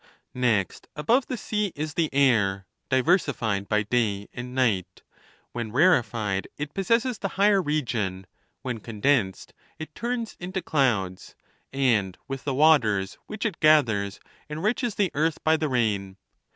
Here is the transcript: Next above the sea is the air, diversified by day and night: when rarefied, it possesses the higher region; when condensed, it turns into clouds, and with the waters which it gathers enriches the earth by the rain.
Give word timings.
Next 0.33 0.87
above 0.95 1.27
the 1.27 1.37
sea 1.37 1.71
is 1.75 1.93
the 1.93 2.09
air, 2.11 2.65
diversified 2.89 3.69
by 3.69 3.83
day 3.83 4.27
and 4.33 4.55
night: 4.55 5.03
when 5.51 5.71
rarefied, 5.71 6.47
it 6.57 6.73
possesses 6.73 7.19
the 7.19 7.27
higher 7.37 7.61
region; 7.61 8.25
when 8.63 8.79
condensed, 8.79 9.53
it 9.77 9.93
turns 9.93 10.35
into 10.39 10.59
clouds, 10.63 11.35
and 11.71 12.17
with 12.27 12.45
the 12.45 12.55
waters 12.55 13.19
which 13.27 13.45
it 13.45 13.59
gathers 13.59 14.19
enriches 14.49 14.95
the 14.95 15.11
earth 15.13 15.43
by 15.43 15.55
the 15.55 15.69
rain. 15.69 16.17